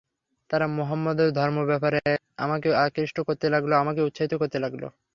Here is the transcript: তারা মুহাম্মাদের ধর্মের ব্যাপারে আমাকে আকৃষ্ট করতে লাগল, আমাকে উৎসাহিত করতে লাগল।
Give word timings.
তারা 0.49 0.65
মুহাম্মাদের 0.77 1.29
ধর্মের 1.33 1.69
ব্যাপারে 1.71 1.99
আমাকে 2.37 2.67
আকৃষ্ট 2.85 3.17
করতে 3.27 3.47
লাগল, 3.53 3.71
আমাকে 3.83 4.01
উৎসাহিত 4.01 4.33
করতে 4.41 4.57
লাগল। 4.59 4.83